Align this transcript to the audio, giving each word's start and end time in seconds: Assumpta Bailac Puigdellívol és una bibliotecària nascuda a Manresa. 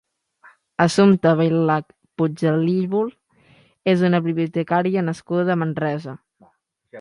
Assumpta 0.85 1.33
Bailac 1.41 1.85
Puigdellívol 2.21 3.11
és 3.93 4.03
una 4.09 4.23
bibliotecària 4.29 5.05
nascuda 5.11 5.55
a 5.57 5.59
Manresa. 5.65 6.17